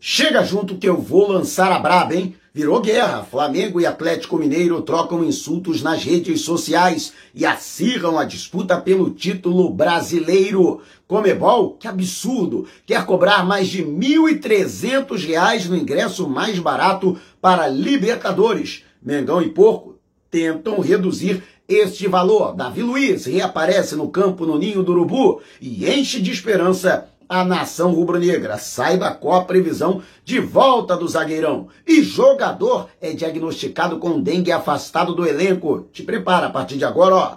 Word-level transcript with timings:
Chega 0.00 0.44
junto 0.44 0.76
que 0.76 0.88
eu 0.88 0.96
vou 0.96 1.28
lançar 1.32 1.72
a 1.72 1.78
braba, 1.80 2.14
hein? 2.14 2.36
Virou 2.54 2.80
guerra. 2.80 3.24
Flamengo 3.24 3.80
e 3.80 3.86
Atlético 3.86 4.38
Mineiro 4.38 4.80
trocam 4.82 5.24
insultos 5.24 5.82
nas 5.82 6.04
redes 6.04 6.42
sociais 6.42 7.12
e 7.34 7.44
acirram 7.44 8.16
a 8.16 8.24
disputa 8.24 8.80
pelo 8.80 9.10
título 9.10 9.68
brasileiro. 9.70 10.80
Comebol, 11.08 11.72
que 11.72 11.88
absurdo, 11.88 12.68
quer 12.86 13.04
cobrar 13.06 13.44
mais 13.44 13.66
de 13.66 13.82
R$ 13.82 13.90
1.300 13.90 15.66
no 15.66 15.76
ingresso 15.76 16.28
mais 16.28 16.60
barato 16.60 17.18
para 17.40 17.66
Libertadores. 17.66 18.84
Mengão 19.02 19.42
e 19.42 19.48
Porco 19.48 19.96
tentam 20.30 20.78
reduzir 20.78 21.42
este 21.68 22.06
valor. 22.06 22.54
Davi 22.54 22.82
Luiz 22.82 23.26
reaparece 23.26 23.96
no 23.96 24.08
campo 24.10 24.46
no 24.46 24.58
Ninho 24.58 24.84
do 24.84 24.92
Urubu 24.92 25.40
e 25.60 25.90
enche 25.90 26.22
de 26.22 26.30
esperança 26.30 27.08
a 27.28 27.44
nação 27.44 27.92
rubro-negra. 27.92 28.56
Saiba 28.56 29.10
qual 29.10 29.40
a 29.40 29.44
previsão 29.44 30.02
de 30.24 30.40
volta 30.40 30.96
do 30.96 31.06
zagueirão. 31.06 31.68
E 31.86 32.02
jogador 32.02 32.88
é 33.00 33.12
diagnosticado 33.12 33.98
com 33.98 34.20
dengue 34.20 34.50
afastado 34.50 35.14
do 35.14 35.26
elenco. 35.26 35.88
Te 35.92 36.02
prepara 36.02 36.46
a 36.46 36.50
partir 36.50 36.78
de 36.78 36.84
agora, 36.84 37.14
ó. 37.14 37.36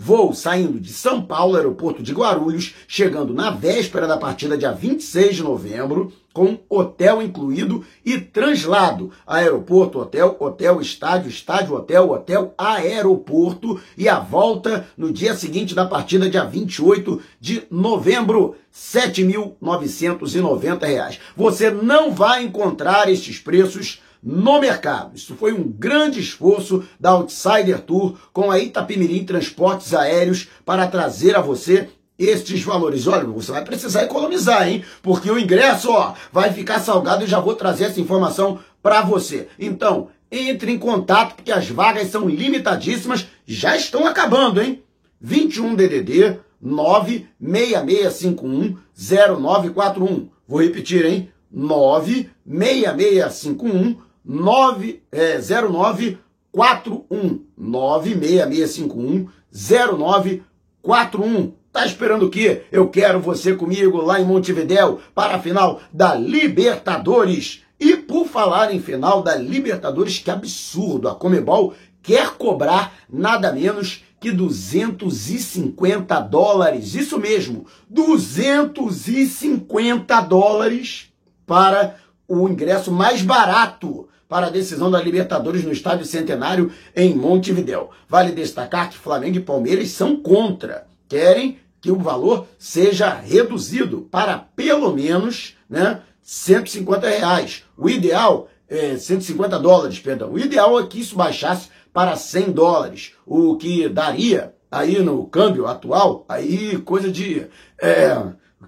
Voo 0.02 0.32
saindo 0.32 0.80
de 0.80 0.94
São 0.94 1.20
Paulo, 1.20 1.56
aeroporto 1.56 2.02
de 2.02 2.14
Guarulhos, 2.14 2.74
chegando 2.88 3.34
na 3.34 3.50
véspera 3.50 4.06
da 4.06 4.16
partida, 4.16 4.56
dia 4.56 4.72
26 4.72 5.36
de 5.36 5.42
novembro, 5.42 6.10
com 6.32 6.58
hotel 6.70 7.20
incluído 7.20 7.84
e 8.02 8.18
translado. 8.18 9.12
Aeroporto, 9.26 9.98
hotel, 9.98 10.34
hotel, 10.40 10.80
estádio, 10.80 11.28
estádio, 11.28 11.74
hotel, 11.74 12.10
hotel, 12.10 12.54
aeroporto 12.56 13.78
e 13.94 14.08
a 14.08 14.18
volta 14.18 14.88
no 14.96 15.12
dia 15.12 15.34
seguinte 15.34 15.74
da 15.74 15.84
partida, 15.84 16.30
dia 16.30 16.44
28 16.44 17.20
de 17.38 17.64
novembro. 17.70 18.56
R$ 18.72 19.10
7.990. 19.10 21.18
Você 21.36 21.70
não 21.70 22.14
vai 22.14 22.42
encontrar 22.42 23.10
estes 23.10 23.38
preços 23.38 24.00
no 24.22 24.60
mercado. 24.60 25.16
Isso 25.16 25.34
foi 25.34 25.52
um 25.52 25.64
grande 25.64 26.20
esforço 26.20 26.84
da 26.98 27.10
Outsider 27.10 27.80
Tour 27.80 28.16
com 28.32 28.50
a 28.50 28.58
Itapimirim 28.58 29.24
Transportes 29.24 29.94
Aéreos 29.94 30.48
para 30.64 30.86
trazer 30.86 31.36
a 31.36 31.40
você 31.40 31.88
estes 32.18 32.62
valores. 32.62 33.06
Olha, 33.06 33.24
você 33.24 33.50
vai 33.50 33.64
precisar 33.64 34.04
economizar, 34.04 34.68
hein? 34.68 34.84
Porque 35.02 35.30
o 35.30 35.38
ingresso, 35.38 35.90
ó, 35.90 36.12
vai 36.30 36.52
ficar 36.52 36.80
salgado 36.80 37.24
e 37.24 37.28
já 37.28 37.40
vou 37.40 37.54
trazer 37.54 37.84
essa 37.84 38.00
informação 38.00 38.58
para 38.82 39.00
você. 39.02 39.48
Então, 39.58 40.08
entre 40.30 40.70
em 40.70 40.78
contato 40.78 41.36
porque 41.36 41.50
as 41.50 41.68
vagas 41.68 42.08
são 42.08 42.28
limitadíssimas, 42.28 43.26
já 43.46 43.74
estão 43.76 44.06
acabando, 44.06 44.60
hein? 44.60 44.82
21 45.20 45.74
DDD 45.74 46.38
96651 46.60 48.76
0941. 48.98 50.28
Vou 50.46 50.62
repetir, 50.62 51.06
hein? 51.06 51.32
96651 51.50 54.09
9, 54.32 55.02
é, 55.10 55.40
0941 55.40 57.40
96651 57.58 59.26
0941. 59.52 61.52
Tá 61.72 61.84
esperando 61.84 62.26
o 62.26 62.30
quê? 62.30 62.62
Eu 62.70 62.88
quero 62.88 63.18
você 63.18 63.56
comigo 63.56 64.00
lá 64.00 64.20
em 64.20 64.24
Montevidéu 64.24 65.00
para 65.12 65.34
a 65.34 65.40
final 65.40 65.80
da 65.92 66.14
Libertadores. 66.14 67.64
E 67.80 67.96
por 67.96 68.28
falar 68.28 68.72
em 68.72 68.80
final 68.80 69.20
da 69.20 69.34
Libertadores, 69.34 70.20
que 70.20 70.30
absurdo! 70.30 71.08
A 71.08 71.16
Comebol 71.16 71.74
quer 72.00 72.36
cobrar 72.36 72.92
nada 73.08 73.52
menos 73.52 74.04
que 74.20 74.30
250 74.30 76.20
dólares. 76.20 76.94
Isso 76.94 77.18
mesmo, 77.18 77.66
250 77.88 80.20
dólares 80.20 81.10
para 81.44 81.96
o 82.28 82.48
ingresso 82.48 82.92
mais 82.92 83.22
barato 83.22 84.06
para 84.30 84.46
a 84.46 84.50
decisão 84.50 84.88
da 84.88 85.02
Libertadores 85.02 85.64
no 85.64 85.72
Estádio 85.72 86.06
Centenário 86.06 86.70
em 86.94 87.16
Montevidéu. 87.16 87.90
Vale 88.08 88.30
destacar 88.30 88.88
que 88.88 88.96
Flamengo 88.96 89.38
e 89.38 89.42
Palmeiras 89.42 89.90
são 89.90 90.14
contra, 90.14 90.86
querem 91.08 91.58
que 91.80 91.90
o 91.90 91.98
valor 91.98 92.46
seja 92.56 93.12
reduzido 93.12 94.02
para 94.08 94.38
pelo 94.38 94.94
menos 94.94 95.56
né, 95.68 96.00
150 96.22 97.08
reais. 97.08 97.64
O 97.76 97.90
ideal 97.90 98.48
é 98.68 98.96
150 98.96 99.58
dólares, 99.58 99.98
perdão. 99.98 100.32
O 100.32 100.38
ideal 100.38 100.78
é 100.78 100.86
que 100.86 101.00
isso 101.00 101.16
baixasse 101.16 101.68
para 101.92 102.14
100 102.14 102.52
dólares, 102.52 103.12
o 103.26 103.56
que 103.56 103.88
daria 103.88 104.54
aí 104.70 105.00
no 105.00 105.26
câmbio 105.26 105.66
atual, 105.66 106.24
aí 106.28 106.78
coisa 106.78 107.10
de 107.10 107.48
é, 107.82 108.16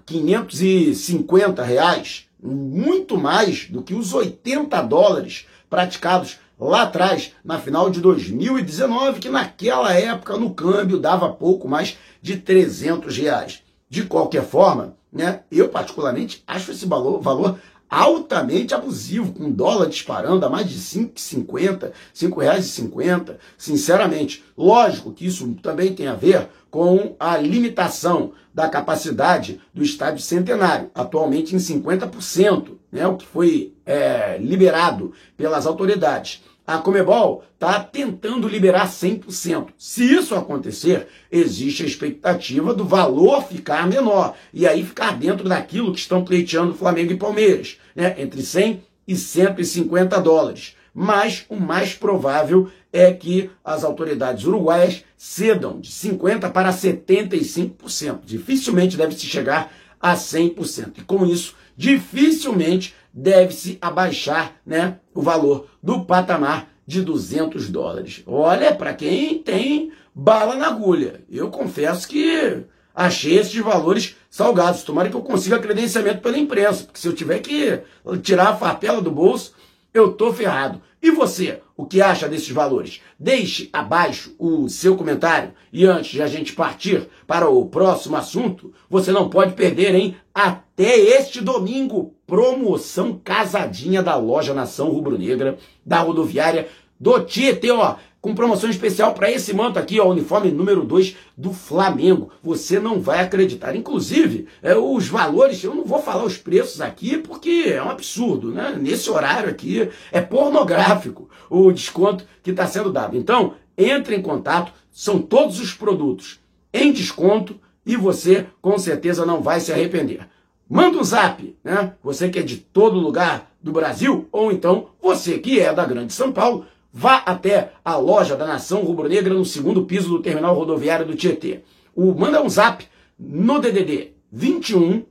550 0.05 1.63
reais, 1.63 2.27
muito 2.41 3.17
mais 3.17 3.69
do 3.69 3.81
que 3.81 3.93
os 3.93 4.13
80 4.13 4.81
dólares 4.81 5.45
praticados 5.73 6.37
lá 6.59 6.83
atrás, 6.83 7.31
na 7.43 7.57
final 7.57 7.89
de 7.89 7.99
2019, 7.99 9.19
que 9.19 9.27
naquela 9.27 9.91
época 9.91 10.37
no 10.37 10.53
câmbio 10.53 10.99
dava 10.99 11.29
pouco 11.29 11.67
mais 11.67 11.97
de 12.21 12.37
300 12.37 13.17
reais. 13.17 13.63
De 13.89 14.03
qualquer 14.03 14.43
forma, 14.43 14.95
né, 15.11 15.39
eu 15.51 15.69
particularmente 15.69 16.43
acho 16.45 16.71
esse 16.71 16.85
valor, 16.85 17.19
valor 17.21 17.57
altamente 17.93 18.73
abusivo, 18.73 19.33
com 19.33 19.51
dólar 19.51 19.87
disparando 19.87 20.43
a 20.45 20.49
mais 20.49 20.67
de 20.67 20.79
5,50, 20.79 21.83
R$ 21.83 21.91
5,50. 22.15 23.35
Sinceramente, 23.55 24.43
lógico 24.57 25.13
que 25.13 25.27
isso 25.27 25.47
também 25.61 25.93
tem 25.93 26.07
a 26.07 26.15
ver 26.15 26.49
com 26.71 27.15
a 27.19 27.37
limitação 27.37 28.31
da 28.51 28.67
capacidade 28.67 29.61
do 29.71 29.83
estádio 29.83 30.23
centenário, 30.23 30.89
atualmente 30.95 31.55
em 31.55 31.59
50%, 31.59 32.77
né, 32.91 33.05
o 33.05 33.15
que 33.15 33.27
foi 33.27 33.73
é, 33.85 34.37
liberado 34.39 35.13
pelas 35.37 35.67
autoridades. 35.67 36.43
A 36.65 36.77
Comebol 36.77 37.43
está 37.55 37.79
tentando 37.81 38.47
liberar 38.47 38.87
100%. 38.87 39.67
Se 39.77 40.03
isso 40.05 40.33
acontecer, 40.33 41.07
existe 41.29 41.83
a 41.83 41.85
expectativa 41.85 42.73
do 42.73 42.85
valor 42.85 43.43
ficar 43.43 43.85
menor 43.87 44.33
e 44.53 44.65
aí 44.65 44.83
ficar 44.83 45.17
dentro 45.17 45.49
daquilo 45.49 45.91
que 45.91 45.99
estão 45.99 46.23
pleiteando 46.23 46.73
Flamengo 46.73 47.11
e 47.11 47.17
Palmeiras, 47.17 47.77
né? 47.93 48.15
entre 48.17 48.41
100 48.41 48.81
e 49.05 49.15
150 49.15 50.21
dólares. 50.21 50.75
Mas 50.93 51.45
o 51.49 51.55
mais 51.55 51.95
provável 51.95 52.69
é 52.93 53.11
que 53.11 53.49
as 53.65 53.83
autoridades 53.83 54.45
uruguaias 54.45 55.03
cedam 55.17 55.81
de 55.81 55.89
50% 55.89 56.51
para 56.51 56.71
75%. 56.71 58.19
Dificilmente 58.23 58.95
deve 58.95 59.15
se 59.15 59.25
chegar 59.25 59.73
a 60.03 60.15
100%. 60.15 60.97
E 60.97 61.01
com 61.01 61.25
isso, 61.25 61.55
dificilmente 61.77 62.93
deve-se 63.13 63.77
abaixar 63.81 64.57
né, 64.65 64.99
o 65.13 65.21
valor 65.21 65.67
do 65.81 66.03
patamar 66.03 66.67
de 66.85 67.01
200 67.01 67.69
dólares. 67.69 68.21
Olha, 68.27 68.75
para 68.75 68.93
quem 68.93 69.41
tem 69.41 69.93
bala 70.13 70.55
na 70.55 70.67
agulha. 70.67 71.21
Eu 71.31 71.49
confesso 71.49 72.05
que 72.05 72.65
achei 72.93 73.37
esses 73.37 73.55
valores 73.55 74.17
salgados. 74.29 74.83
Tomara 74.83 75.09
que 75.09 75.15
eu 75.15 75.21
consiga 75.21 75.57
credenciamento 75.57 76.21
pela 76.21 76.37
imprensa, 76.37 76.83
porque 76.83 76.99
se 76.99 77.07
eu 77.07 77.13
tiver 77.13 77.39
que 77.39 77.79
tirar 78.21 78.49
a 78.49 78.55
farpela 78.57 79.01
do 79.01 79.09
bolso, 79.09 79.53
eu 79.93 80.11
tô 80.11 80.33
ferrado. 80.33 80.81
E 81.01 81.11
você, 81.11 81.61
o 81.75 81.85
que 81.85 82.01
acha 82.01 82.29
desses 82.29 82.49
valores? 82.49 83.01
Deixe 83.19 83.69
abaixo 83.73 84.35
o 84.37 84.69
seu 84.69 84.95
comentário. 84.95 85.53
E 85.71 85.85
antes 85.85 86.11
de 86.11 86.21
a 86.21 86.27
gente 86.27 86.53
partir 86.53 87.07
para 87.25 87.49
o 87.49 87.65
próximo 87.65 88.15
assunto, 88.15 88.73
você 88.89 89.11
não 89.11 89.29
pode 89.29 89.53
perder, 89.53 89.95
hein? 89.95 90.15
Até 90.33 90.97
este 90.97 91.41
domingo, 91.41 92.13
promoção 92.27 93.19
casadinha 93.23 94.03
da 94.03 94.15
loja 94.15 94.53
Nação 94.53 94.89
Rubro 94.89 95.17
Negra, 95.17 95.57
da 95.85 95.99
rodoviária 95.99 96.67
do 96.99 97.19
Tietê, 97.21 97.71
ó. 97.71 97.95
Com 98.23 98.33
promoção 98.33 98.69
especial 98.69 99.13
para 99.13 99.29
esse 99.29 99.53
manto 99.53 99.77
aqui, 99.77 99.99
ó, 99.99 100.09
uniforme 100.09 100.49
número 100.49 100.85
2 100.85 101.17
do 101.37 101.51
Flamengo. 101.51 102.31
Você 102.41 102.79
não 102.79 103.01
vai 103.01 103.19
acreditar. 103.19 103.75
Inclusive, 103.75 104.47
é, 104.61 104.73
os 104.77 105.09
valores, 105.09 105.61
eu 105.61 105.75
não 105.75 105.83
vou 105.83 106.01
falar 106.01 106.23
os 106.23 106.37
preços 106.37 106.79
aqui 106.79 107.17
porque 107.17 107.65
é 107.67 107.83
um 107.83 107.89
absurdo, 107.89 108.49
né? 108.49 108.79
Nesse 108.79 109.09
horário 109.09 109.49
aqui 109.49 109.89
é 110.09 110.21
pornográfico 110.21 111.29
o 111.49 111.69
desconto 111.73 112.25
que 112.41 112.51
está 112.51 112.65
sendo 112.65 112.93
dado. 112.93 113.17
Então, 113.17 113.55
entre 113.77 114.15
em 114.15 114.21
contato, 114.21 114.71
são 114.89 115.19
todos 115.19 115.59
os 115.59 115.73
produtos 115.73 116.39
em 116.73 116.93
desconto 116.93 117.59
e 117.85 117.97
você 117.97 118.45
com 118.61 118.77
certeza 118.77 119.25
não 119.25 119.41
vai 119.41 119.59
se 119.59 119.73
arrepender. 119.73 120.25
Manda 120.69 120.97
um 120.97 121.03
zap, 121.03 121.57
né? 121.61 121.95
Você 122.01 122.29
que 122.29 122.39
é 122.39 122.41
de 122.41 122.55
todo 122.55 122.97
lugar 122.97 123.51
do 123.61 123.73
Brasil, 123.73 124.29
ou 124.31 124.49
então 124.49 124.87
você 125.01 125.39
que 125.39 125.59
é 125.59 125.73
da 125.73 125.85
Grande 125.85 126.13
São 126.13 126.31
Paulo, 126.31 126.65
Vá 126.95 127.23
até 127.25 127.71
a 127.83 127.95
loja 127.95 128.35
da 128.35 128.45
Nação 128.45 128.83
Rubro-Negra 128.83 129.33
no 129.33 129.43
segundo 129.43 129.83
piso 129.83 130.09
do 130.09 130.21
terminal 130.21 130.53
rodoviário 130.53 131.07
do 131.07 131.15
Tietê. 131.15 131.61
O, 131.95 132.13
manda 132.13 132.39
um 132.39 132.47
zap 132.47 132.85
no 133.17 133.59
DDD 133.59 134.11
21 134.31 135.03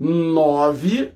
9 0.00 1.12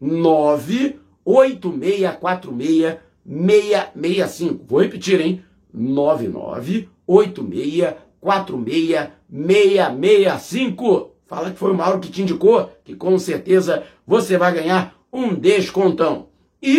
9 0.00 1.00
8646 1.24 2.98
665. 3.26 4.64
Vou 4.64 4.80
repetir, 4.80 5.20
hein? 5.20 5.42
99 5.72 6.88
8646 7.04 9.08
665. 9.28 11.10
Fala 11.26 11.50
que 11.50 11.58
foi 11.58 11.72
o 11.72 11.74
Mauro 11.74 11.98
que 11.98 12.12
te 12.12 12.22
indicou, 12.22 12.70
que 12.84 12.94
com 12.94 13.18
certeza 13.18 13.82
você 14.06 14.38
vai 14.38 14.54
ganhar 14.54 14.94
um 15.12 15.34
descontão. 15.34 16.28
E 16.62 16.78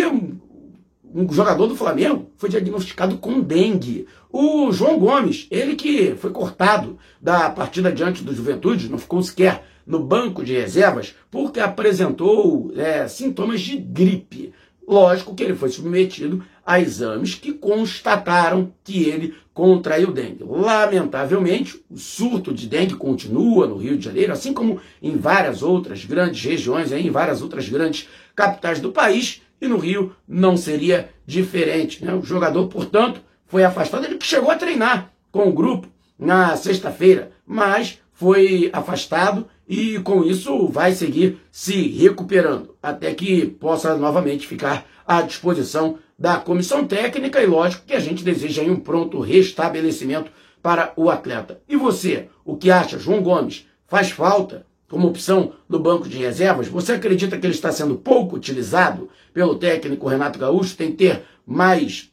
um 1.16 1.32
jogador 1.32 1.66
do 1.66 1.74
Flamengo 1.74 2.30
foi 2.36 2.50
diagnosticado 2.50 3.16
com 3.16 3.40
dengue. 3.40 4.06
O 4.30 4.70
João 4.70 4.98
Gomes, 4.98 5.46
ele 5.50 5.74
que 5.74 6.14
foi 6.16 6.30
cortado 6.30 6.98
da 7.18 7.48
partida 7.48 7.90
diante 7.90 8.22
do 8.22 8.34
Juventude, 8.34 8.90
não 8.90 8.98
ficou 8.98 9.22
sequer 9.22 9.64
no 9.86 10.00
banco 10.00 10.44
de 10.44 10.52
reservas, 10.52 11.14
porque 11.30 11.58
apresentou 11.58 12.70
é, 12.76 13.08
sintomas 13.08 13.62
de 13.62 13.78
gripe. 13.78 14.52
Lógico 14.86 15.34
que 15.34 15.42
ele 15.42 15.54
foi 15.54 15.70
submetido 15.70 16.44
a 16.64 16.78
exames 16.78 17.34
que 17.34 17.52
constataram 17.52 18.72
que 18.84 19.04
ele 19.04 19.34
contraiu 19.54 20.12
dengue. 20.12 20.44
Lamentavelmente, 20.44 21.82
o 21.90 21.96
surto 21.96 22.52
de 22.52 22.66
dengue 22.66 22.94
continua 22.94 23.66
no 23.66 23.76
Rio 23.76 23.96
de 23.96 24.04
Janeiro, 24.04 24.34
assim 24.34 24.52
como 24.52 24.80
em 25.00 25.16
várias 25.16 25.62
outras 25.62 26.04
grandes 26.04 26.44
regiões, 26.44 26.92
em 26.92 27.10
várias 27.10 27.40
outras 27.40 27.68
grandes 27.68 28.06
capitais 28.34 28.80
do 28.80 28.92
país, 28.92 29.40
e 29.60 29.68
no 29.68 29.78
Rio 29.78 30.14
não 30.26 30.56
seria 30.56 31.10
diferente. 31.26 32.04
Né? 32.04 32.14
O 32.14 32.22
jogador, 32.22 32.68
portanto, 32.68 33.20
foi 33.46 33.64
afastado. 33.64 34.04
Ele 34.04 34.18
chegou 34.20 34.50
a 34.50 34.56
treinar 34.56 35.12
com 35.30 35.48
o 35.48 35.52
grupo 35.52 35.88
na 36.18 36.56
sexta-feira, 36.56 37.32
mas 37.46 38.00
foi 38.12 38.70
afastado 38.72 39.46
e 39.68 39.98
com 40.00 40.24
isso 40.24 40.68
vai 40.68 40.92
seguir 40.92 41.38
se 41.50 41.88
recuperando 41.88 42.74
até 42.82 43.12
que 43.12 43.46
possa 43.46 43.96
novamente 43.96 44.46
ficar 44.46 44.86
à 45.06 45.22
disposição 45.22 45.98
da 46.18 46.38
comissão 46.38 46.86
técnica 46.86 47.42
e 47.42 47.46
lógico 47.46 47.84
que 47.86 47.92
a 47.92 48.00
gente 48.00 48.24
deseja 48.24 48.62
um 48.62 48.76
pronto 48.76 49.20
restabelecimento 49.20 50.30
para 50.62 50.92
o 50.96 51.10
atleta. 51.10 51.60
E 51.68 51.76
você, 51.76 52.28
o 52.44 52.56
que 52.56 52.70
acha, 52.70 52.98
João 52.98 53.22
Gomes? 53.22 53.66
Faz 53.86 54.10
falta? 54.10 54.66
Como 54.88 55.08
opção 55.08 55.52
no 55.68 55.78
banco 55.78 56.08
de 56.08 56.18
reservas? 56.18 56.68
Você 56.68 56.92
acredita 56.92 57.38
que 57.38 57.46
ele 57.46 57.54
está 57.54 57.72
sendo 57.72 57.96
pouco 57.96 58.36
utilizado 58.36 59.08
pelo 59.32 59.56
técnico 59.56 60.08
Renato 60.08 60.38
Gaúcho? 60.38 60.76
Tem 60.76 60.90
que 60.90 60.98
ter 60.98 61.22
mais 61.46 62.10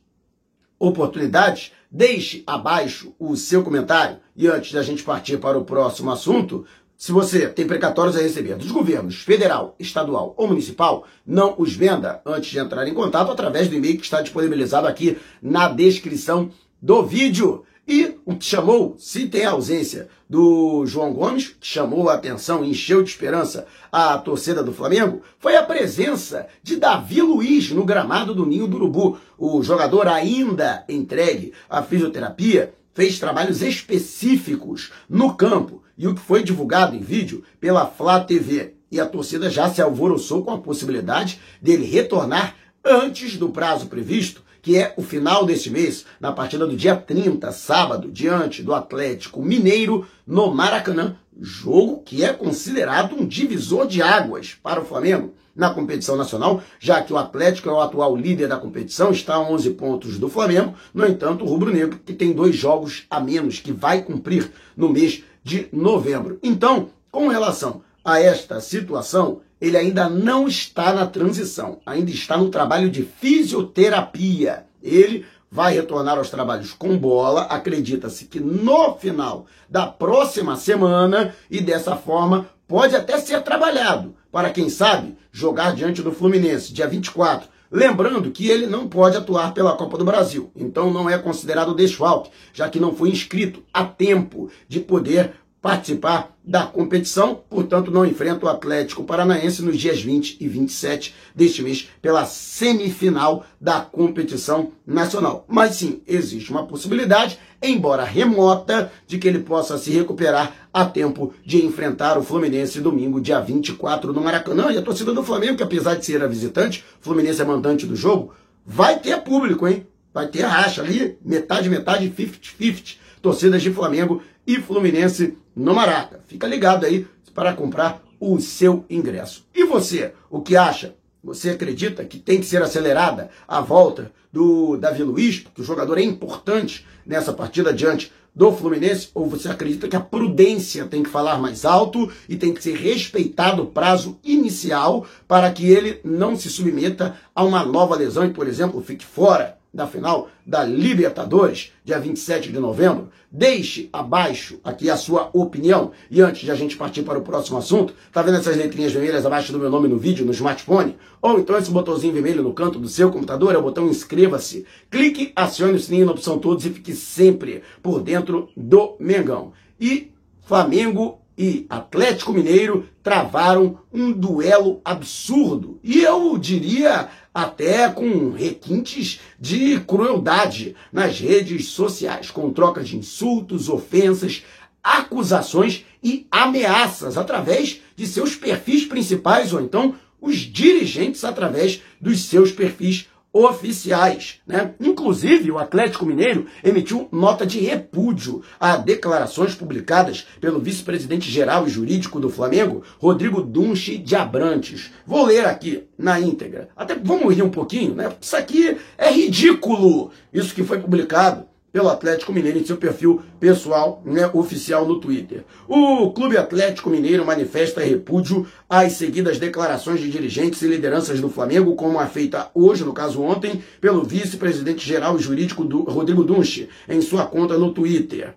oportunidades? 0.79 1.71
Deixe 1.89 2.43
abaixo 2.47 3.13
o 3.19 3.35
seu 3.35 3.63
comentário. 3.63 4.17
E 4.35 4.47
antes 4.47 4.71
da 4.71 4.81
gente 4.81 5.03
partir 5.03 5.37
para 5.37 5.57
o 5.57 5.65
próximo 5.65 6.11
assunto, 6.11 6.65
se 6.97 7.11
você 7.11 7.47
tem 7.49 7.67
precatórios 7.67 8.15
a 8.15 8.21
receber 8.21 8.55
dos 8.55 8.71
governos 8.71 9.15
federal, 9.15 9.75
estadual 9.77 10.33
ou 10.37 10.47
municipal, 10.47 11.05
não 11.25 11.53
os 11.57 11.75
venda 11.75 12.21
antes 12.25 12.49
de 12.49 12.59
entrar 12.59 12.87
em 12.87 12.93
contato 12.93 13.31
através 13.31 13.67
do 13.67 13.75
e-mail 13.75 13.97
que 13.97 14.03
está 14.03 14.21
disponibilizado 14.21 14.87
aqui 14.87 15.17
na 15.41 15.67
descrição 15.67 16.49
do 16.81 17.03
vídeo. 17.03 17.63
E 17.87 18.15
o 18.25 18.35
que 18.35 18.45
chamou, 18.45 18.95
se 18.97 19.27
tem 19.27 19.45
a 19.45 19.51
ausência 19.51 20.07
do 20.29 20.85
João 20.85 21.13
Gomes, 21.13 21.49
que 21.59 21.67
chamou 21.67 22.09
a 22.09 22.13
atenção 22.13 22.63
e 22.63 22.69
encheu 22.69 23.03
de 23.03 23.09
esperança 23.09 23.67
a 23.91 24.17
torcida 24.17 24.63
do 24.63 24.71
Flamengo, 24.71 25.21
foi 25.37 25.57
a 25.57 25.63
presença 25.63 26.47
de 26.63 26.77
Davi 26.77 27.21
Luiz 27.21 27.71
no 27.71 27.83
gramado 27.83 28.33
do 28.33 28.45
Ninho 28.45 28.67
do 28.67 28.77
Urubu. 28.77 29.17
O 29.37 29.61
jogador 29.61 30.07
ainda 30.07 30.85
entregue 30.87 31.51
à 31.69 31.83
fisioterapia 31.83 32.73
fez 32.93 33.19
trabalhos 33.19 33.61
específicos 33.61 34.91
no 35.09 35.33
campo 35.35 35.83
e 35.97 36.07
o 36.07 36.15
que 36.15 36.21
foi 36.21 36.43
divulgado 36.43 36.95
em 36.95 37.01
vídeo 37.01 37.43
pela 37.59 37.85
Flá 37.85 38.23
TV. 38.23 38.75
E 38.91 38.99
a 38.99 39.05
torcida 39.05 39.49
já 39.49 39.69
se 39.69 39.81
alvoroçou 39.81 40.43
com 40.43 40.51
a 40.51 40.59
possibilidade 40.59 41.39
dele 41.61 41.85
retornar 41.85 42.55
antes 42.85 43.37
do 43.37 43.49
prazo 43.49 43.87
previsto 43.87 44.43
que 44.63 44.77
é 44.77 44.93
o 44.95 45.03
final 45.03 45.45
deste 45.45 45.69
mês, 45.69 46.05
na 46.21 46.31
partida 46.31 46.65
do 46.65 46.75
dia 46.75 46.95
30, 46.95 47.51
sábado, 47.51 48.09
diante 48.09 48.63
do 48.63 48.73
Atlético 48.73 49.43
Mineiro, 49.43 50.07
no 50.25 50.55
Maracanã. 50.55 51.17
Jogo 51.37 52.01
que 52.01 52.23
é 52.23 52.31
considerado 52.31 53.13
um 53.13 53.25
divisor 53.25 53.85
de 53.85 54.01
águas 54.01 54.57
para 54.63 54.81
o 54.81 54.85
Flamengo 54.85 55.33
na 55.53 55.73
competição 55.73 56.15
nacional, 56.15 56.63
já 56.79 57.01
que 57.01 57.11
o 57.11 57.17
Atlético 57.17 57.69
é 57.69 57.73
o 57.73 57.81
atual 57.81 58.15
líder 58.15 58.47
da 58.47 58.57
competição, 58.57 59.11
está 59.11 59.35
a 59.35 59.41
11 59.41 59.71
pontos 59.71 60.17
do 60.17 60.29
Flamengo. 60.29 60.73
No 60.93 61.05
entanto, 61.05 61.43
o 61.43 61.47
Rubro 61.47 61.71
Negro, 61.71 61.99
que 62.03 62.13
tem 62.13 62.31
dois 62.31 62.55
jogos 62.55 63.05
a 63.09 63.19
menos, 63.19 63.59
que 63.59 63.73
vai 63.73 64.01
cumprir 64.01 64.49
no 64.77 64.89
mês 64.89 65.23
de 65.43 65.67
novembro. 65.73 66.39
Então, 66.41 66.89
com 67.11 67.27
relação 67.27 67.81
a 68.03 68.19
esta 68.19 68.59
situação, 68.59 69.41
ele 69.61 69.77
ainda 69.77 70.09
não 70.09 70.47
está 70.47 70.91
na 70.93 71.07
transição, 71.07 71.79
ainda 71.85 72.11
está 72.11 72.37
no 72.37 72.49
trabalho 72.49 72.89
de 72.89 73.03
fisioterapia. 73.03 74.65
Ele 74.81 75.25
vai 75.49 75.73
retornar 75.73 76.17
aos 76.17 76.29
trabalhos 76.29 76.73
com 76.73 76.97
bola, 76.97 77.43
acredita-se 77.43 78.25
que 78.25 78.39
no 78.39 78.95
final 78.95 79.45
da 79.69 79.85
próxima 79.85 80.55
semana, 80.57 81.33
e 81.49 81.61
dessa 81.61 81.95
forma 81.95 82.47
pode 82.67 82.95
até 82.95 83.17
ser 83.19 83.41
trabalhado 83.43 84.15
para, 84.31 84.49
quem 84.49 84.67
sabe, 84.67 85.15
jogar 85.31 85.75
diante 85.75 86.01
do 86.01 86.11
Fluminense, 86.11 86.73
dia 86.73 86.87
24. 86.87 87.47
Lembrando 87.71 88.29
que 88.31 88.47
ele 88.49 88.67
não 88.67 88.87
pode 88.87 89.17
atuar 89.17 89.53
pela 89.53 89.75
Copa 89.75 89.97
do 89.97 90.05
Brasil, 90.05 90.51
então 90.55 90.91
não 90.91 91.09
é 91.09 91.17
considerado 91.17 91.73
desfalque, 91.73 92.29
já 92.53 92.69
que 92.69 92.79
não 92.79 92.95
foi 92.95 93.09
inscrito 93.09 93.63
a 93.73 93.83
tempo 93.83 94.49
de 94.67 94.79
poder 94.79 95.33
participar 95.63 96.35
da 96.43 96.65
competição, 96.65 97.41
portanto 97.49 97.89
não 97.89 98.05
enfrenta 98.05 98.45
o 98.45 98.49
Atlético 98.49 99.05
Paranaense 99.05 99.61
nos 99.61 99.79
dias 99.79 100.01
20 100.01 100.35
e 100.41 100.45
27 100.45 101.15
deste 101.33 101.61
mês 101.61 101.87
pela 102.01 102.25
semifinal 102.25 103.45
da 103.61 103.79
competição 103.79 104.73
nacional. 104.85 105.45
Mas 105.47 105.75
sim, 105.75 106.01
existe 106.05 106.51
uma 106.51 106.67
possibilidade, 106.67 107.39
embora 107.61 108.03
remota, 108.03 108.91
de 109.07 109.17
que 109.17 109.25
ele 109.25 109.39
possa 109.39 109.77
se 109.77 109.89
recuperar 109.89 110.53
a 110.73 110.83
tempo 110.83 111.33
de 111.45 111.65
enfrentar 111.65 112.17
o 112.17 112.23
Fluminense 112.23 112.81
domingo, 112.81 113.21
dia 113.21 113.39
24 113.39 114.11
no 114.11 114.19
Maracanã. 114.19 114.69
E 114.69 114.77
a 114.77 114.81
torcida 114.81 115.13
do 115.13 115.23
Flamengo, 115.23 115.55
que 115.55 115.63
apesar 115.63 115.95
de 115.95 116.05
ser 116.05 116.21
a 116.21 116.27
visitante, 116.27 116.83
Fluminense 116.99 117.41
é 117.41 117.45
mandante 117.45 117.85
do 117.85 117.95
jogo, 117.95 118.33
vai 118.65 118.99
ter 118.99 119.17
público, 119.21 119.65
hein? 119.65 119.87
Vai 120.13 120.27
ter 120.27 120.41
racha 120.41 120.81
ali, 120.81 121.17
metade, 121.23 121.69
metade, 121.69 122.09
50-50. 122.09 122.97
Torcidas 123.23 123.61
de 123.61 123.71
Flamengo 123.71 124.21
e 124.45 124.59
Fluminense 124.59 125.37
no 125.55 125.73
Maraca. 125.73 126.19
Fica 126.27 126.45
ligado 126.45 126.85
aí 126.85 127.07
para 127.33 127.53
comprar 127.53 128.03
o 128.19 128.37
seu 128.37 128.83
ingresso. 128.89 129.47
E 129.55 129.63
você, 129.63 130.11
o 130.29 130.41
que 130.41 130.57
acha? 130.57 130.93
Você 131.23 131.49
acredita 131.51 132.03
que 132.03 132.19
tem 132.19 132.41
que 132.41 132.45
ser 132.45 132.61
acelerada 132.61 133.29
a 133.47 133.61
volta 133.61 134.11
do 134.29 134.75
Davi 134.75 135.03
Luiz, 135.03 135.39
porque 135.39 135.61
o 135.61 135.63
jogador 135.63 135.97
é 135.97 136.03
importante 136.03 136.85
nessa 137.05 137.31
partida 137.31 137.73
diante 137.73 138.11
do 138.35 138.51
Fluminense? 138.51 139.07
Ou 139.13 139.25
você 139.25 139.47
acredita 139.47 139.87
que 139.87 139.95
a 139.95 140.01
prudência 140.01 140.85
tem 140.85 141.01
que 141.01 141.09
falar 141.09 141.37
mais 141.37 141.63
alto 141.63 142.11
e 142.27 142.35
tem 142.35 142.53
que 142.53 142.61
ser 142.61 142.75
respeitado 142.75 143.63
o 143.63 143.67
prazo 143.67 144.19
inicial 144.21 145.05
para 145.29 145.49
que 145.49 145.65
ele 145.65 146.01
não 146.03 146.35
se 146.35 146.49
submeta 146.49 147.15
a 147.33 147.41
uma 147.45 147.63
nova 147.63 147.95
lesão 147.95 148.25
e, 148.25 148.33
por 148.33 148.49
exemplo, 148.49 148.83
fique 148.83 149.05
fora 149.05 149.62
da 149.73 149.87
final 149.87 150.29
da 150.45 150.63
Libertadores, 150.63 151.71
dia 151.83 151.99
27 151.99 152.51
de 152.51 152.59
novembro. 152.59 153.09
Deixe 153.31 153.89
abaixo 153.91 154.59
aqui 154.63 154.89
a 154.89 154.95
sua 154.95 155.29
opinião. 155.33 155.91
E 156.11 156.21
antes 156.21 156.43
de 156.43 156.51
a 156.51 156.55
gente 156.55 156.77
partir 156.77 157.01
para 157.01 157.17
o 157.17 157.23
próximo 157.23 157.57
assunto, 157.57 157.95
tá 158.11 158.21
vendo 158.21 158.37
essas 158.37 158.55
letrinhas 158.55 158.91
vermelhas 158.91 159.25
abaixo 159.25 159.51
do 159.51 159.57
meu 159.57 159.71
nome 159.71 159.87
no 159.87 159.97
vídeo, 159.97 160.25
no 160.25 160.31
smartphone? 160.31 160.95
Ou 161.19 161.39
então 161.39 161.57
esse 161.57 161.71
botãozinho 161.71 162.13
vermelho 162.13 162.43
no 162.43 162.53
canto 162.53 162.77
do 162.77 162.87
seu 162.87 163.09
computador, 163.09 163.55
é 163.55 163.57
o 163.57 163.63
botão 163.63 163.87
inscreva-se. 163.87 164.65
Clique, 164.91 165.33
acione 165.35 165.73
o 165.73 165.79
sininho 165.79 166.05
na 166.05 166.11
opção 166.11 166.37
todos 166.37 166.65
e 166.65 166.69
fique 166.69 166.93
sempre 166.93 167.63
por 167.81 168.01
dentro 168.01 168.49
do 168.55 168.95
Mengão. 168.99 169.53
E 169.79 170.11
Flamengo 170.45 171.22
e 171.37 171.65
Atlético 171.69 172.33
Mineiro 172.33 172.87
travaram 173.01 173.79
um 173.91 174.11
duelo 174.11 174.81
absurdo. 174.85 175.79
E 175.83 176.01
eu 176.01 176.37
diria 176.37 177.09
até 177.33 177.89
com 177.89 178.31
requintes 178.31 179.19
de 179.39 179.79
crueldade 179.81 180.75
nas 180.91 181.19
redes 181.19 181.67
sociais, 181.67 182.29
com 182.29 182.53
trocas 182.53 182.87
de 182.87 182.97
insultos, 182.97 183.69
ofensas, 183.69 184.43
acusações 184.83 185.85
e 186.03 186.27
ameaças 186.29 187.17
através 187.17 187.81
de 187.95 188.05
seus 188.05 188.35
perfis 188.35 188.85
principais 188.85 189.53
ou 189.53 189.61
então 189.61 189.95
os 190.21 190.37
dirigentes 190.37 191.23
através 191.23 191.81
dos 191.99 192.21
seus 192.21 192.51
perfis 192.51 193.07
oficiais. 193.33 194.39
Né? 194.45 194.75
Inclusive, 194.79 195.51
o 195.51 195.57
Atlético 195.57 196.05
Mineiro 196.05 196.45
emitiu 196.63 197.09
nota 197.11 197.45
de 197.45 197.59
repúdio 197.59 198.43
a 198.59 198.77
declarações 198.77 199.55
publicadas 199.55 200.27
pelo 200.39 200.59
vice-presidente 200.59 201.31
geral 201.31 201.65
e 201.65 201.69
jurídico 201.71 202.19
do 202.19 202.29
Flamengo, 202.29 202.83
Rodrigo 202.99 203.41
Dunchi 203.41 203.97
de 203.97 204.15
Abrantes. 204.15 204.91
Vou 205.05 205.25
ler 205.25 205.45
aqui 205.45 205.85
na 205.97 206.19
íntegra. 206.19 206.69
Até 206.75 206.95
vamos 206.95 207.33
rir 207.33 207.41
um 207.41 207.49
pouquinho, 207.49 207.95
né? 207.95 208.13
Isso 208.21 208.35
aqui 208.35 208.77
é 208.97 209.11
ridículo, 209.11 210.11
isso 210.31 210.53
que 210.53 210.63
foi 210.63 210.79
publicado 210.79 211.45
pelo 211.73 211.89
Atlético 211.89 212.31
Mineiro 212.31 212.59
em 212.59 212.65
seu 212.65 212.77
perfil 212.77 213.23
pessoal, 213.39 213.99
né, 214.05 214.29
oficial 214.31 214.87
no 214.87 214.99
Twitter. 214.99 215.43
O 215.67 216.11
Clube 216.11 216.37
Atlético 216.37 216.87
Mineiro 216.87 217.25
manifesta 217.25 217.81
repúdio 217.81 218.45
às 218.69 218.93
seguidas 218.93 219.39
declarações 219.39 219.99
de 219.99 220.11
dirigentes 220.11 220.61
e 220.61 220.67
lideranças 220.67 221.19
do 221.19 221.29
Flamengo, 221.29 221.75
como 221.75 221.99
a 221.99 222.05
feita 222.05 222.51
hoje, 222.53 222.85
no 222.85 222.93
caso 222.93 223.23
ontem, 223.23 223.63
pelo 223.81 224.03
vice-presidente 224.03 224.87
geral 224.87 225.17
e 225.17 225.21
jurídico 225.21 225.65
do 225.65 225.81
Rodrigo 225.81 226.23
Dunche, 226.23 226.69
em 226.87 227.01
sua 227.01 227.25
conta 227.25 227.57
no 227.57 227.73
Twitter. 227.73 228.35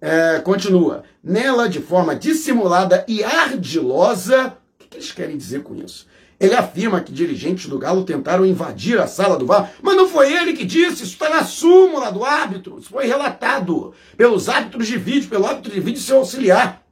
É, 0.00 0.38
continua. 0.38 1.02
Nela, 1.24 1.68
de 1.68 1.80
forma 1.80 2.14
dissimulada 2.14 3.04
e 3.08 3.24
ardilosa, 3.24 4.46
o 4.46 4.78
que, 4.78 4.88
que 4.88 4.96
eles 4.98 5.10
querem 5.10 5.36
dizer 5.36 5.64
com 5.64 5.74
isso? 5.74 6.06
Ele 6.38 6.54
afirma 6.54 7.00
que 7.00 7.12
dirigentes 7.12 7.66
do 7.66 7.78
Galo 7.78 8.04
tentaram 8.04 8.44
invadir 8.44 9.00
a 9.00 9.06
sala 9.06 9.38
do 9.38 9.46
VAR, 9.46 9.72
mas 9.82 9.96
não 9.96 10.06
foi 10.06 10.32
ele 10.32 10.52
que 10.52 10.64
disse, 10.64 11.02
isso 11.02 11.14
está 11.14 11.30
na 11.30 11.44
súmula 11.44 12.12
do 12.12 12.24
árbitro, 12.24 12.78
isso 12.78 12.90
foi 12.90 13.06
relatado 13.06 13.94
pelos 14.16 14.48
árbitros 14.48 14.86
de 14.86 14.98
vídeo, 14.98 15.30
pelo 15.30 15.46
árbitro 15.46 15.72
de 15.72 15.80
vídeo 15.80 16.00
seu 16.00 16.18
auxiliar, 16.18 16.82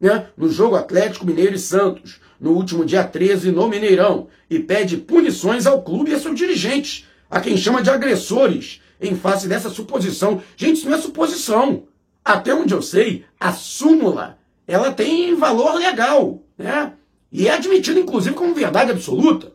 né? 0.00 0.26
no 0.36 0.50
jogo 0.50 0.74
Atlético 0.74 1.24
Mineiro 1.24 1.54
e 1.54 1.58
Santos, 1.60 2.20
no 2.40 2.52
último 2.52 2.84
dia 2.84 3.04
13 3.04 3.52
no 3.52 3.68
Mineirão, 3.68 4.26
e 4.50 4.58
pede 4.58 4.96
punições 4.96 5.66
ao 5.66 5.82
clube 5.82 6.10
e 6.10 6.14
a 6.14 6.18
seus 6.18 6.36
dirigentes, 6.36 7.06
a 7.30 7.40
quem 7.40 7.56
chama 7.56 7.82
de 7.82 7.90
agressores, 7.90 8.80
em 9.00 9.14
face 9.14 9.46
dessa 9.46 9.70
suposição. 9.70 10.42
Gente, 10.56 10.78
isso 10.78 10.88
não 10.88 10.96
é 10.96 11.00
suposição. 11.00 11.84
Até 12.24 12.52
onde 12.52 12.74
eu 12.74 12.82
sei, 12.82 13.24
a 13.38 13.52
súmula, 13.52 14.38
ela 14.66 14.92
tem 14.92 15.34
valor 15.36 15.74
legal, 15.74 16.42
né? 16.56 16.92
E 17.30 17.48
é 17.48 17.52
admitido, 17.52 18.00
inclusive, 18.00 18.34
como 18.34 18.54
verdade 18.54 18.90
absoluta. 18.90 19.52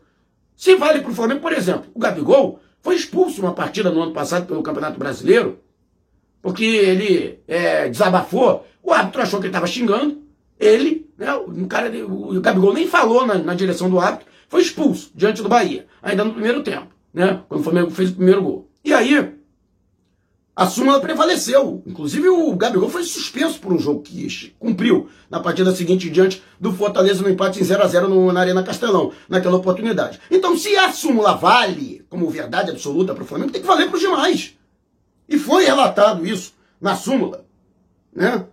Se 0.56 0.76
vale 0.76 1.00
para 1.00 1.10
o 1.10 1.14
Flamengo, 1.14 1.40
por 1.40 1.52
exemplo, 1.52 1.90
o 1.92 1.98
Gabigol 1.98 2.60
foi 2.80 2.94
expulso 2.94 3.40
numa 3.40 3.54
partida 3.54 3.90
no 3.90 4.02
ano 4.02 4.12
passado 4.12 4.46
pelo 4.46 4.62
Campeonato 4.62 4.98
Brasileiro, 4.98 5.58
porque 6.40 6.64
ele 6.64 7.40
é, 7.48 7.88
desabafou, 7.88 8.66
o 8.82 8.92
árbitro 8.92 9.22
achou 9.22 9.40
que 9.40 9.46
ele 9.46 9.50
estava 9.50 9.66
xingando, 9.66 10.22
ele, 10.60 11.10
né, 11.16 11.34
o, 11.34 11.66
cara, 11.66 11.90
o 12.06 12.40
Gabigol 12.40 12.74
nem 12.74 12.86
falou 12.86 13.26
na, 13.26 13.34
na, 13.34 13.54
direção 13.54 13.90
do 13.90 13.98
árbitro, 13.98 14.28
foi 14.48 14.62
expulso 14.62 15.10
diante 15.14 15.42
do 15.42 15.48
Bahia, 15.48 15.86
ainda 16.02 16.24
no 16.24 16.32
primeiro 16.32 16.62
tempo, 16.62 16.88
né, 17.12 17.42
quando 17.48 17.60
o 17.60 17.64
Flamengo 17.64 17.90
fez 17.90 18.10
o 18.10 18.16
primeiro 18.16 18.42
gol. 18.42 18.70
E 18.84 18.92
aí, 18.92 19.34
a 20.56 20.66
súmula 20.66 21.00
prevaleceu. 21.00 21.82
Inclusive, 21.84 22.28
o 22.28 22.54
Gabigol 22.54 22.88
foi 22.88 23.02
suspenso 23.02 23.58
por 23.58 23.72
um 23.72 23.78
jogo 23.78 24.02
que 24.02 24.54
cumpriu 24.58 25.08
na 25.28 25.40
partida 25.40 25.74
seguinte 25.74 26.08
diante 26.08 26.42
do 26.60 26.72
Fortaleza 26.72 27.22
no 27.22 27.28
empate 27.28 27.60
em 27.60 27.64
0 27.64 27.82
a 27.82 27.86
0 27.88 28.32
na 28.32 28.40
Arena 28.40 28.62
Castelão, 28.62 29.12
naquela 29.28 29.56
oportunidade. 29.56 30.20
Então, 30.30 30.56
se 30.56 30.76
a 30.76 30.92
súmula 30.92 31.34
vale 31.34 32.04
como 32.08 32.30
verdade 32.30 32.70
absoluta 32.70 33.14
para 33.14 33.24
o 33.24 33.26
Flamengo, 33.26 33.50
tem 33.50 33.60
que 33.60 33.66
valer 33.66 33.88
para 33.88 33.96
os 33.96 34.00
demais. 34.00 34.56
E 35.28 35.38
foi 35.38 35.64
relatado 35.64 36.24
isso 36.24 36.54
na 36.80 36.94
súmula. 36.94 37.44
Né? 38.14 38.46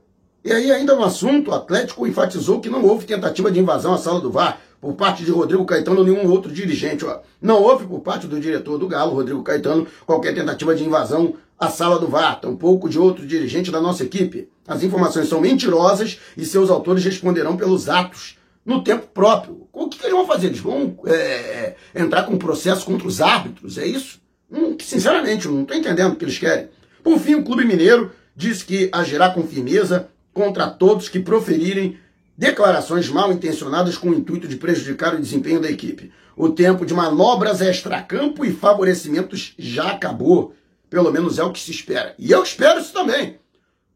E 0.44 0.52
aí, 0.52 0.72
ainda 0.72 0.96
no 0.96 1.04
assunto, 1.04 1.52
o 1.52 1.54
Atlético 1.54 2.08
enfatizou 2.08 2.60
que 2.60 2.70
não 2.70 2.84
houve 2.84 3.06
tentativa 3.06 3.52
de 3.52 3.60
invasão 3.60 3.94
à 3.94 3.98
sala 4.00 4.20
do 4.20 4.32
VAR 4.32 4.60
por 4.82 4.96
parte 4.96 5.24
de 5.24 5.32
Rodrigo 5.32 5.64
Caetano 5.64 6.04
nenhum 6.04 6.28
outro 6.30 6.52
dirigente. 6.52 7.06
Ó. 7.06 7.20
Não 7.40 7.62
houve 7.62 7.86
por 7.86 8.00
parte 8.00 8.26
do 8.26 8.40
diretor 8.40 8.80
do 8.80 8.88
Galo, 8.88 9.14
Rodrigo 9.14 9.44
Caetano, 9.44 9.86
qualquer 10.06 10.34
tentativa 10.34 10.74
de 10.74 10.84
invasão 10.84 11.36
à 11.60 11.70
sala 11.70 12.00
do 12.00 12.08
VAR, 12.08 12.42
tampouco 12.42 12.90
de 12.90 12.98
outro 12.98 13.26
dirigente 13.26 13.70
da 13.70 13.80
nossa 13.80 14.04
equipe. 14.04 14.50
As 14.68 14.82
informações 14.82 15.30
são 15.30 15.40
mentirosas 15.40 16.20
e 16.36 16.44
seus 16.44 16.72
autores 16.72 17.06
responderão 17.06 17.56
pelos 17.56 17.88
atos 17.88 18.38
no 18.66 18.84
tempo 18.84 19.08
próprio. 19.14 19.68
O 19.72 19.88
que, 19.88 20.00
que 20.00 20.06
eles 20.06 20.16
vão 20.16 20.26
fazer? 20.26 20.48
Eles 20.48 20.60
vão 20.60 20.98
é, 21.06 21.14
é 21.14 21.76
entrar 21.96 22.24
com 22.24 22.34
um 22.34 22.40
processo 22.40 22.84
contra 22.84 23.08
os 23.08 23.22
árbitros? 23.22 23.78
É 23.78 23.86
isso? 23.86 24.20
Hum, 24.52 24.76
sinceramente, 24.80 25.46
eu 25.46 25.52
não 25.52 25.62
estou 25.62 25.78
entendendo 25.78 26.14
o 26.14 26.16
que 26.16 26.26
eles 26.26 26.40
querem. 26.40 26.68
Por 27.04 27.20
fim, 27.20 27.36
o 27.36 27.44
Clube 27.44 27.64
Mineiro 27.64 28.12
diz 28.36 28.64
que 28.64 28.90
agirá 28.92 29.30
com 29.30 29.44
firmeza 29.44 30.10
contra 30.34 30.68
todos 30.68 31.10
que 31.10 31.20
proferirem 31.20 31.98
declarações 32.42 33.08
mal 33.08 33.32
intencionadas 33.32 34.00
com 34.00 34.10
o 34.10 34.16
intuito 34.16 34.48
de 34.48 34.56
prejudicar 34.56 35.14
o 35.14 35.20
desempenho 35.20 35.62
da 35.62 35.70
equipe. 35.70 36.12
O 36.36 36.50
tempo 36.50 36.88
de 36.88 36.92
manobras 36.92 37.62
extracampo 37.62 38.44
e 38.44 38.52
favorecimentos 38.52 39.54
já 39.60 39.92
acabou. 39.92 40.56
Pelo 40.90 41.12
menos 41.12 41.38
é 41.38 41.44
o 41.44 41.52
que 41.52 41.60
se 41.60 41.70
espera. 41.70 42.16
E 42.18 42.32
eu 42.32 42.42
espero 42.42 42.80
isso 42.80 42.92
também. 42.92 43.38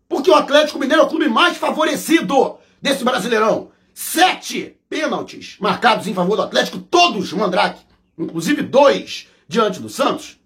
Porque 0.07 0.29
o 0.29 0.35
Atlético 0.35 0.77
Mineiro 0.77 1.01
é 1.01 1.05
o 1.05 1.09
clube 1.09 1.27
mais 1.27 1.57
favorecido 1.57 2.57
desse 2.79 3.03
Brasileirão. 3.03 3.71
Sete 3.95 4.77
pênaltis 4.87 5.57
marcados 5.59 6.05
em 6.05 6.13
favor 6.13 6.35
do 6.35 6.43
Atlético, 6.43 6.77
todos 6.77 7.33
Mandrake. 7.33 7.81
Inclusive 8.15 8.61
dois 8.61 9.27
diante 9.47 9.79
do 9.79 9.89
Santos. 9.89 10.39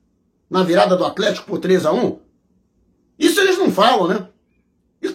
Na 0.50 0.63
virada 0.63 0.96
do 0.96 1.03
Atlético 1.03 1.48
por 1.48 1.60
3 1.60 1.86
a 1.86 1.91
1 1.91 2.18
Isso 3.20 3.41
eles 3.41 3.58
não 3.58 3.70
falam, 3.70 4.08
né? 4.08 4.29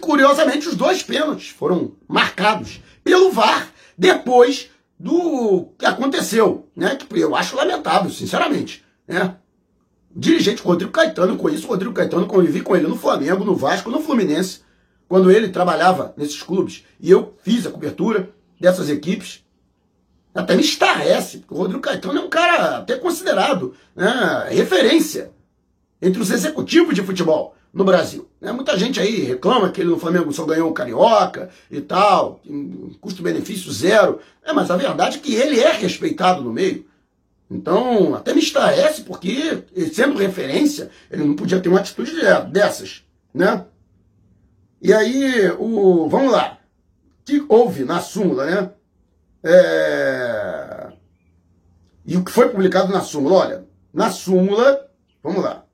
Curiosamente, 0.05 0.67
os 0.67 0.75
dois 0.75 1.01
pênaltis 1.01 1.49
foram 1.49 1.93
marcados 2.07 2.79
pelo 3.03 3.31
VAR 3.31 3.71
depois 3.97 4.69
do 4.99 5.69
que 5.79 5.85
aconteceu, 5.85 6.69
né? 6.75 6.95
Que 6.95 7.19
eu 7.19 7.35
acho 7.35 7.55
lamentável, 7.55 8.11
sinceramente, 8.11 8.85
né? 9.07 9.35
dirigente 10.15 10.61
Rodrigo 10.61 10.91
Caetano, 10.91 11.35
com 11.35 11.49
isso, 11.49 11.67
Rodrigo 11.67 11.91
Caetano, 11.91 12.27
convivi 12.27 12.61
com 12.61 12.75
ele 12.75 12.87
no 12.87 12.95
Flamengo, 12.95 13.43
no 13.43 13.55
Vasco, 13.55 13.89
no 13.89 13.99
Fluminense, 13.99 14.61
quando 15.09 15.31
ele 15.31 15.49
trabalhava 15.49 16.13
nesses 16.15 16.43
clubes. 16.43 16.85
E 16.99 17.09
eu 17.09 17.33
fiz 17.41 17.65
a 17.65 17.71
cobertura 17.71 18.29
dessas 18.61 18.91
equipes. 18.91 19.43
Até 20.35 20.55
me 20.55 20.61
estarrece, 20.61 21.39
porque 21.39 21.53
o 21.55 21.57
Rodrigo 21.57 21.81
Caetano 21.81 22.19
é 22.19 22.21
um 22.21 22.29
cara 22.29 22.77
até 22.77 22.95
considerado 22.95 23.73
né, 23.95 24.49
referência 24.51 25.31
entre 25.99 26.21
os 26.21 26.29
executivos 26.29 26.93
de 26.93 27.01
futebol 27.01 27.55
no 27.75 27.83
Brasil. 27.83 28.25
Né? 28.39 28.53
Muita 28.53 28.79
gente 28.79 29.01
aí 29.01 29.19
reclama 29.19 29.69
que 29.69 29.81
ele 29.81 29.89
no 29.89 29.99
Flamengo 29.99 30.31
só 30.31 30.45
ganhou 30.45 30.69
o 30.69 30.73
Carioca 30.73 31.49
e 31.69 31.81
tal, 31.81 32.39
custo-benefício 33.01 33.69
zero. 33.69 34.21
É, 34.41 34.53
mas 34.53 34.71
a 34.71 34.77
verdade 34.77 35.17
é 35.17 35.19
que 35.19 35.35
ele 35.35 35.59
é 35.59 35.73
respeitado 35.73 36.41
no 36.41 36.53
meio. 36.53 36.85
Então, 37.51 38.15
até 38.15 38.33
me 38.33 38.39
estarrece, 38.39 39.01
porque, 39.01 39.65
sendo 39.93 40.17
referência, 40.17 40.89
ele 41.11 41.25
não 41.25 41.35
podia 41.35 41.59
ter 41.59 41.67
uma 41.67 41.79
atitude 41.79 42.13
dessas, 42.49 43.03
né? 43.33 43.65
E 44.81 44.93
aí, 44.93 45.51
o, 45.59 46.07
vamos 46.07 46.31
lá. 46.31 46.57
O 47.19 47.25
que 47.25 47.45
houve 47.49 47.83
na 47.83 47.99
súmula, 47.99 48.45
né? 48.45 48.71
É... 49.43 50.87
E 52.05 52.15
o 52.15 52.23
que 52.23 52.31
foi 52.31 52.49
publicado 52.49 52.91
na 52.91 53.01
súmula? 53.01 53.35
Olha, 53.35 53.65
na 53.93 54.09
súmula, 54.09 54.89
vamos 55.21 55.43
lá. 55.43 55.64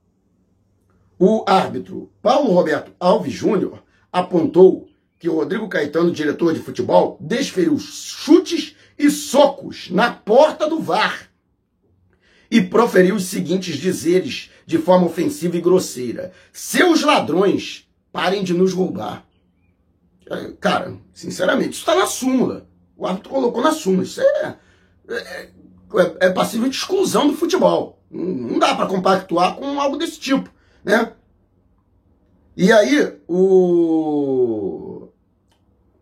O 1.24 1.44
árbitro 1.46 2.12
Paulo 2.20 2.52
Roberto 2.52 2.94
Alves 3.00 3.32
Júnior 3.32 3.84
apontou 4.12 4.90
que 5.20 5.30
o 5.30 5.36
Rodrigo 5.36 5.70
Caetano, 5.70 6.12
diretor 6.12 6.52
de 6.52 6.60
futebol, 6.60 7.16
desferiu 7.22 7.78
chutes 7.78 8.76
e 8.98 9.08
socos 9.12 9.92
na 9.92 10.12
porta 10.12 10.68
do 10.68 10.80
VAR 10.80 11.30
e 12.50 12.60
proferiu 12.60 13.18
os 13.18 13.26
seguintes 13.26 13.78
dizeres 13.78 14.50
de 14.66 14.80
forma 14.80 15.06
ofensiva 15.06 15.56
e 15.56 15.62
grosseira: 15.62 16.32
Seus 16.52 17.04
ladrões, 17.04 17.88
parem 18.12 18.44
de 18.44 18.56
nos 18.56 18.74
roubar. 18.74 19.24
É, 20.28 20.54
cara, 20.60 20.98
sinceramente, 21.14 21.74
isso 21.74 21.82
está 21.82 21.94
na 21.94 22.08
súmula. 22.08 22.68
O 22.98 23.06
árbitro 23.06 23.30
colocou 23.30 23.62
na 23.62 23.74
súmula. 23.74 24.02
Isso 24.02 24.20
é, 24.22 24.58
é, 25.08 25.14
é, 25.14 26.18
é 26.20 26.30
passível 26.32 26.68
de 26.68 26.76
exclusão 26.76 27.28
do 27.28 27.38
futebol. 27.38 28.02
Não 28.10 28.58
dá 28.58 28.74
para 28.74 28.88
compactuar 28.88 29.56
com 29.56 29.80
algo 29.80 29.98
desse 29.98 30.20
tipo 30.20 30.50
né? 30.84 31.12
E 32.56 32.72
aí, 32.72 33.18
o 33.28 35.08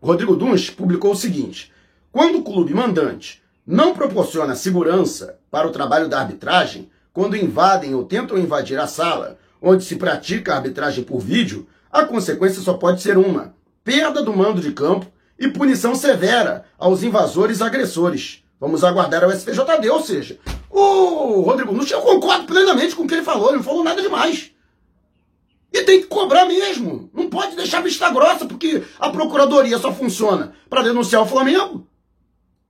Rodrigo 0.02 0.34
Duns 0.34 0.70
publicou 0.70 1.12
o 1.12 1.16
seguinte: 1.16 1.72
quando 2.10 2.38
o 2.38 2.42
clube 2.42 2.74
mandante 2.74 3.42
não 3.66 3.94
proporciona 3.94 4.54
segurança 4.54 5.38
para 5.50 5.68
o 5.68 5.72
trabalho 5.72 6.08
da 6.08 6.20
arbitragem, 6.20 6.90
quando 7.12 7.36
invadem 7.36 7.94
ou 7.94 8.04
tentam 8.04 8.38
invadir 8.38 8.78
a 8.78 8.86
sala 8.86 9.38
onde 9.62 9.84
se 9.84 9.96
pratica 9.96 10.52
a 10.52 10.56
arbitragem 10.56 11.04
por 11.04 11.20
vídeo, 11.20 11.66
a 11.92 12.04
consequência 12.04 12.62
só 12.62 12.74
pode 12.74 13.00
ser 13.00 13.16
uma: 13.16 13.54
perda 13.84 14.22
do 14.22 14.36
mando 14.36 14.60
de 14.60 14.72
campo 14.72 15.06
e 15.38 15.48
punição 15.48 15.94
severa 15.94 16.64
aos 16.78 17.02
invasores 17.02 17.62
agressores. 17.62 18.44
Vamos 18.58 18.84
aguardar 18.84 19.24
o 19.24 19.32
STJD, 19.32 19.88
ou 19.88 20.02
seja, 20.02 20.38
o 20.68 21.40
Rodrigo 21.40 21.72
Nunes, 21.72 21.90
eu 21.90 22.02
concordo 22.02 22.44
plenamente 22.44 22.94
com 22.94 23.04
o 23.04 23.06
que 23.06 23.14
ele 23.14 23.22
falou, 23.22 23.48
ele 23.48 23.56
não 23.56 23.64
falou 23.64 23.82
nada 23.82 24.02
demais. 24.02 24.50
E 25.72 25.82
tem 25.82 26.00
que 26.00 26.06
cobrar 26.06 26.46
mesmo. 26.46 27.10
Não 27.12 27.28
pode 27.28 27.54
deixar 27.54 27.80
vista 27.80 28.10
grossa, 28.10 28.44
porque 28.44 28.82
a 28.98 29.08
procuradoria 29.10 29.78
só 29.78 29.92
funciona 29.92 30.54
para 30.68 30.82
denunciar 30.82 31.22
o 31.22 31.26
Flamengo. 31.26 31.86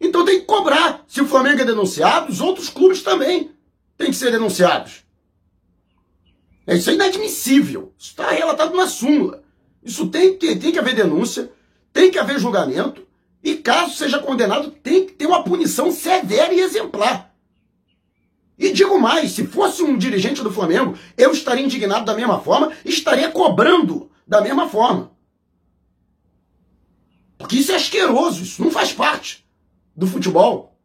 Então 0.00 0.24
tem 0.24 0.40
que 0.40 0.46
cobrar. 0.46 1.04
Se 1.06 1.20
o 1.20 1.26
Flamengo 1.26 1.62
é 1.62 1.64
denunciado, 1.64 2.30
os 2.30 2.40
outros 2.40 2.68
clubes 2.68 3.02
também 3.02 3.50
têm 3.96 4.08
que 4.08 4.16
ser 4.16 4.30
denunciados. 4.30 5.04
Isso 6.66 6.90
é 6.90 6.94
inadmissível. 6.94 7.92
Isso 7.98 8.10
está 8.10 8.30
relatado 8.30 8.74
na 8.76 8.86
súmula. 8.86 9.42
Isso 9.82 10.08
tem 10.08 10.36
que, 10.36 10.56
tem 10.56 10.72
que 10.72 10.78
haver 10.78 10.94
denúncia, 10.94 11.50
tem 11.92 12.10
que 12.10 12.18
haver 12.18 12.38
julgamento, 12.38 13.06
e 13.42 13.56
caso 13.56 13.96
seja 13.96 14.18
condenado, 14.18 14.70
tem 14.70 15.06
que 15.06 15.14
ter 15.14 15.26
uma 15.26 15.42
punição 15.42 15.90
severa 15.90 16.52
e 16.52 16.60
exemplar. 16.60 17.29
E 18.60 18.74
digo 18.74 19.00
mais, 19.00 19.32
se 19.32 19.46
fosse 19.46 19.82
um 19.82 19.96
dirigente 19.96 20.42
do 20.42 20.52
Flamengo, 20.52 20.94
eu 21.16 21.32
estaria 21.32 21.64
indignado 21.64 22.04
da 22.04 22.14
mesma 22.14 22.40
forma, 22.40 22.70
estaria 22.84 23.30
cobrando 23.30 24.10
da 24.28 24.42
mesma 24.42 24.68
forma. 24.68 25.10
Porque 27.38 27.56
isso 27.56 27.72
é 27.72 27.76
asqueroso, 27.76 28.42
isso 28.42 28.62
não 28.62 28.70
faz 28.70 28.92
parte 28.92 29.46
do 29.96 30.06
futebol. 30.06 30.78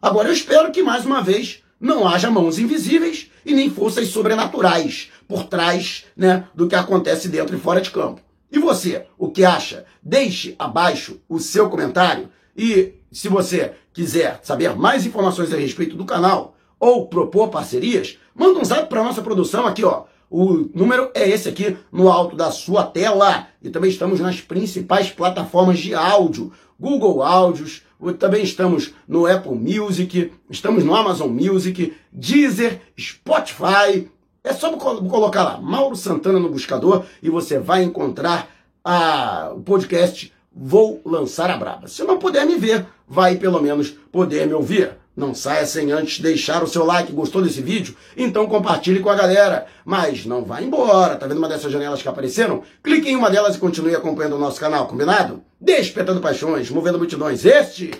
Agora 0.00 0.28
eu 0.28 0.32
espero 0.32 0.70
que 0.70 0.84
mais 0.84 1.04
uma 1.04 1.20
vez 1.20 1.64
não 1.80 2.06
haja 2.06 2.30
mãos 2.30 2.56
invisíveis 2.56 3.28
e 3.44 3.52
nem 3.52 3.68
forças 3.68 4.06
sobrenaturais 4.06 5.10
por 5.26 5.44
trás 5.44 6.04
né, 6.16 6.46
do 6.54 6.68
que 6.68 6.76
acontece 6.76 7.28
dentro 7.28 7.56
e 7.56 7.60
fora 7.60 7.80
de 7.80 7.90
campo. 7.90 8.20
E 8.52 8.58
você, 8.60 9.04
o 9.18 9.32
que 9.32 9.44
acha? 9.44 9.84
Deixe 10.00 10.54
abaixo 10.60 11.20
o 11.28 11.40
seu 11.40 11.68
comentário 11.68 12.30
e 12.56 12.94
se 13.10 13.28
você 13.28 13.74
quiser 13.96 14.40
saber 14.42 14.76
mais 14.76 15.06
informações 15.06 15.50
a 15.54 15.56
respeito 15.56 15.96
do 15.96 16.04
canal 16.04 16.54
ou 16.78 17.08
propor 17.08 17.48
parcerias, 17.48 18.18
manda 18.34 18.58
um 18.58 18.64
zap 18.64 18.90
para 18.90 19.02
nossa 19.02 19.22
produção 19.22 19.66
aqui, 19.66 19.82
ó. 19.82 20.04
O 20.28 20.68
número 20.74 21.10
é 21.14 21.26
esse 21.26 21.48
aqui 21.48 21.78
no 21.90 22.10
alto 22.10 22.36
da 22.36 22.50
sua 22.50 22.84
tela. 22.84 23.46
E 23.62 23.70
também 23.70 23.88
estamos 23.88 24.20
nas 24.20 24.38
principais 24.38 25.08
plataformas 25.08 25.78
de 25.78 25.94
áudio: 25.94 26.52
Google 26.78 27.22
Áudios, 27.22 27.82
também 28.18 28.42
estamos 28.42 28.92
no 29.08 29.26
Apple 29.26 29.54
Music, 29.54 30.30
estamos 30.50 30.84
no 30.84 30.94
Amazon 30.94 31.30
Music, 31.30 31.94
Deezer, 32.12 32.82
Spotify. 33.00 34.10
É 34.44 34.52
só 34.52 34.70
colocar 34.76 35.42
lá 35.42 35.58
Mauro 35.58 35.96
Santana 35.96 36.38
no 36.38 36.50
buscador 36.50 37.04
e 37.22 37.30
você 37.30 37.58
vai 37.58 37.82
encontrar 37.82 38.50
a, 38.84 39.52
o 39.54 39.60
podcast 39.60 40.32
Vou 40.58 41.02
Lançar 41.04 41.50
a 41.50 41.56
Braba. 41.58 41.86
Se 41.86 42.02
não 42.02 42.18
puder 42.18 42.46
me 42.46 42.56
ver, 42.56 42.86
vai 43.06 43.36
pelo 43.36 43.60
menos 43.60 43.90
poder 44.10 44.46
me 44.46 44.54
ouvir. 44.54 44.92
Não 45.14 45.34
saia 45.34 45.66
sem 45.66 45.92
antes 45.92 46.20
deixar 46.20 46.62
o 46.62 46.66
seu 46.66 46.84
like. 46.84 47.12
Gostou 47.12 47.42
desse 47.42 47.60
vídeo? 47.60 47.94
Então 48.16 48.46
compartilhe 48.46 49.00
com 49.00 49.10
a 49.10 49.14
galera. 49.14 49.66
Mas 49.84 50.24
não 50.24 50.44
vá 50.44 50.62
embora. 50.62 51.16
Tá 51.16 51.26
vendo 51.26 51.38
uma 51.38 51.48
dessas 51.48 51.70
janelas 51.70 52.00
que 52.00 52.08
apareceram? 52.08 52.62
Clique 52.82 53.10
em 53.10 53.16
uma 53.16 53.30
delas 53.30 53.56
e 53.56 53.58
continue 53.58 53.94
acompanhando 53.94 54.36
o 54.36 54.38
nosso 54.38 54.58
canal, 54.58 54.86
combinado? 54.86 55.42
Despertando 55.60 56.20
paixões, 56.20 56.70
movendo 56.70 56.98
multidões. 56.98 57.44
Este 57.44 57.90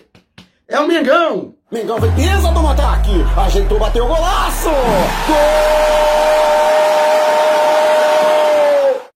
é 0.69 0.79
o 0.81 0.89
Mengão. 0.89 1.55
Mengão 1.71 1.99
vem 2.01 2.15
pesa 2.15 2.51
no 2.51 2.69
ataque. 2.69 3.13
Ajeitou, 3.37 3.79
bateu 3.79 4.05
o 4.05 4.09
golaço. 4.09 4.69
Gol! 5.27 6.56